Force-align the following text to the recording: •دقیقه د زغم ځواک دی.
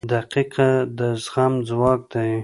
•دقیقه 0.13 0.69
د 0.97 0.99
زغم 1.23 1.53
ځواک 1.67 2.01
دی. 2.11 2.31